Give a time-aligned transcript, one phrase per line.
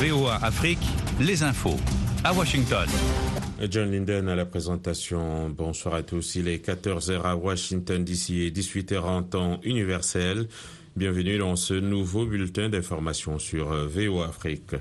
[0.00, 0.78] VOA Afrique,
[1.18, 1.76] les infos.
[2.22, 2.88] À Washington.
[3.68, 5.50] John Linden à la présentation.
[5.50, 6.36] Bonsoir à tous.
[6.36, 10.46] Il est 14h à Washington d'ici et 18h en temps universel.
[10.94, 14.76] Bienvenue dans ce nouveau bulletin d'information sur VOA Afrique.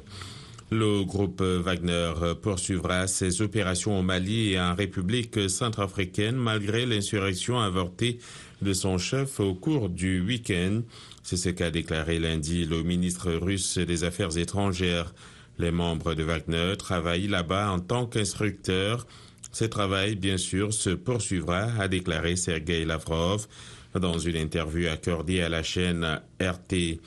[0.70, 2.12] Le groupe Wagner
[2.44, 8.20] poursuivra ses opérations au Mali et en République centrafricaine malgré l'insurrection avortée
[8.62, 10.82] de son chef au cours du week-end.
[11.28, 15.14] C'est ce qu'a déclaré lundi le ministre russe des Affaires étrangères.
[15.60, 19.06] Les membres de Wagner travaillent là-bas en tant qu'instructeurs.
[19.52, 23.46] Ce travail, bien sûr, se poursuivra, a déclaré Sergei Lavrov
[23.94, 27.02] dans une interview accordée à la chaîne RT.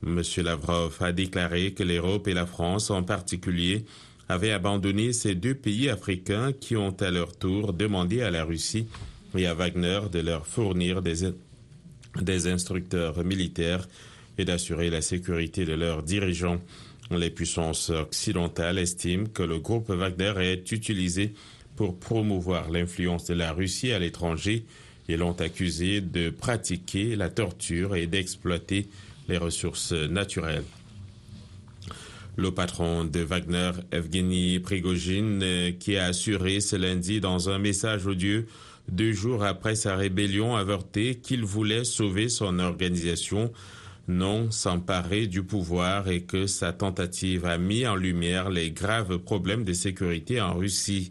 [0.00, 3.84] Monsieur Lavrov a déclaré que l'Europe et la France en particulier
[4.30, 8.86] avaient abandonné ces deux pays africains qui ont à leur tour demandé à la Russie
[9.36, 11.26] et à Wagner de leur fournir des,
[12.22, 13.88] des instructeurs militaires
[14.38, 16.60] et d'assurer la sécurité de leurs dirigeants.
[17.10, 21.34] Les puissances occidentales estiment que le groupe Wagner est utilisé
[21.76, 24.64] pour promouvoir l'influence de la Russie à l'étranger
[25.08, 28.88] et l'ont accusé de pratiquer la torture et d'exploiter
[29.28, 30.64] les ressources naturelles.
[32.36, 38.42] Le patron de Wagner, Evgeny Prigogine, qui a assuré ce lundi dans un message audio
[38.88, 43.52] deux jours après sa rébellion avortée qu'il voulait sauver son organisation,
[44.08, 49.64] non s'emparer du pouvoir et que sa tentative a mis en lumière les graves problèmes
[49.64, 51.10] de sécurité en Russie.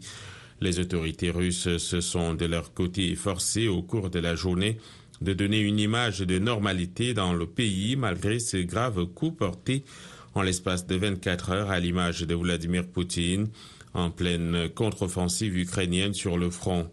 [0.60, 4.78] Les autorités russes se sont de leur côté efforcées au cours de la journée
[5.20, 9.84] de donner une image de normalité dans le pays malgré ces graves coups portés
[10.34, 13.48] en l'espace de 24 heures à l'image de Vladimir Poutine
[13.94, 16.90] en pleine contre-offensive ukrainienne sur le front.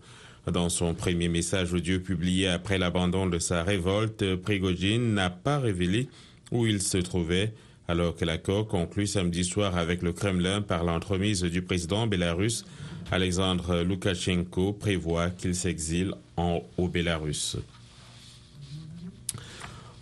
[0.52, 6.10] Dans son premier message audio publié après l'abandon de sa révolte, Prigogine n'a pas révélé
[6.52, 7.54] où il se trouvait,
[7.88, 12.66] alors que l'accord conclu samedi soir avec le Kremlin par l'entremise du président bélarusse
[13.10, 17.58] Alexandre Loukachenko prévoit qu'il s'exile en, au Bélarus.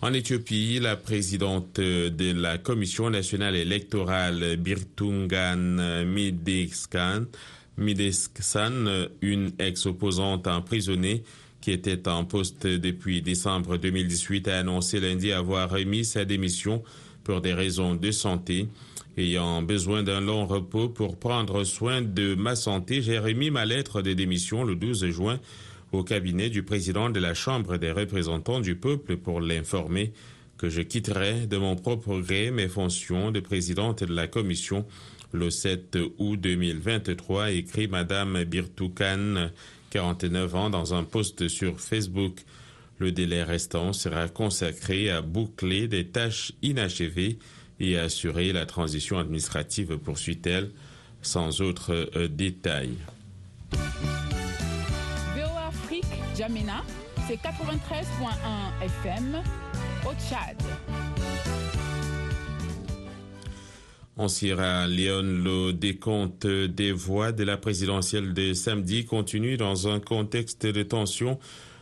[0.00, 6.04] En Éthiopie, la présidente de la Commission nationale électorale Birtungan
[7.78, 11.22] Mideskan Midesksan, une ex-opposante emprisonnée
[11.60, 16.82] qui était en poste depuis décembre 2018, a annoncé lundi avoir remis sa démission
[17.24, 18.66] pour des raisons de santé.
[19.16, 24.02] Ayant besoin d'un long repos pour prendre soin de ma santé, j'ai remis ma lettre
[24.02, 25.38] de démission le 12 juin
[25.92, 30.12] au cabinet du président de la Chambre des représentants du peuple pour l'informer
[30.56, 34.86] que je quitterai de mon propre gré mes fonctions de présidente de la commission
[35.32, 39.50] le 7 août 2023, écrit Madame Birtoukan,
[39.90, 42.40] 49 ans, dans un post sur Facebook.
[42.98, 47.38] Le délai restant sera consacré à boucler des tâches inachevées
[47.80, 50.70] et à assurer la transition administrative, poursuit-elle,
[51.20, 52.90] sans autre euh, détail.
[57.28, 59.42] C'est 93.1 FM
[60.04, 60.56] au Tchad.
[64.22, 69.98] En Sierra Leone, le décompte des voix de la présidentielle de samedi continue dans un
[69.98, 71.40] contexte de tension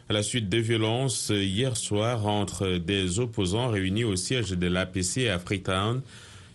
[0.08, 5.28] à la suite de violences hier soir entre des opposants réunis au siège de l'APC
[5.28, 6.00] à Freetown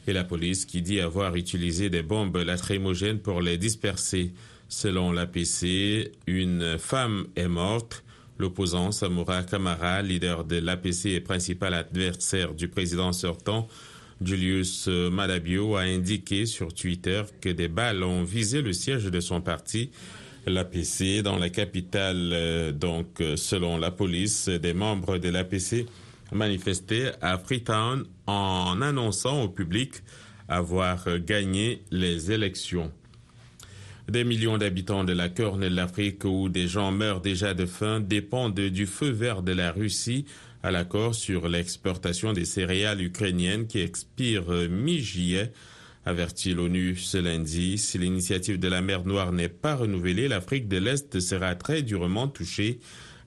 [0.08, 4.32] et la police qui dit avoir utilisé des bombes lacrymogènes pour les disperser.
[4.68, 8.04] Selon l'APC, une femme est morte.
[8.40, 13.68] L'opposant Samura Kamara, leader de l'APC et principal adversaire du président sortant,
[14.24, 19.42] Julius Madabio a indiqué sur Twitter que des balles ont visé le siège de son
[19.42, 19.92] parti,
[20.46, 22.74] l'APC, dans la capitale.
[22.80, 25.86] Donc, selon la police, des membres de l'APC
[26.32, 29.92] manifestaient à Freetown en annonçant au public
[30.48, 32.92] avoir gagné les élections.
[34.10, 38.00] Des millions d'habitants de la Corne de l'Afrique où des gens meurent déjà de faim
[38.00, 40.26] dépendent du feu vert de la Russie
[40.66, 45.52] à l'accord sur l'exportation des céréales ukrainiennes qui expire mi-juillet,
[46.08, 47.78] avertit l'ONU ce lundi.
[47.78, 52.28] Si l'initiative de la mer Noire n'est pas renouvelée, l'Afrique de l'Est sera très durement
[52.28, 52.80] touchée,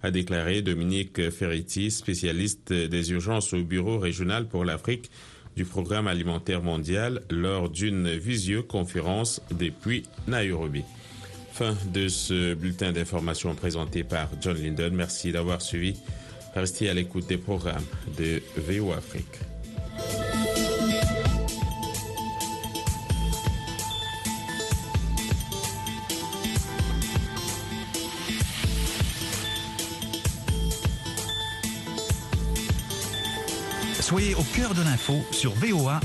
[0.02, 5.08] a déclaré Dominique Ferretti, spécialiste des urgences au Bureau régional pour l'Afrique
[5.55, 10.82] du Programme alimentaire mondial lors d'une visioconférence depuis Nairobi.
[11.52, 14.93] Fin de ce bulletin d'information présenté par John Linden.
[14.93, 15.94] Merci d'avoir suivi.
[16.58, 17.84] Restez à l'écoute des programmes
[18.16, 19.26] de VO Afrique.
[34.00, 35.96] Soyez au cœur de l'info sur VOA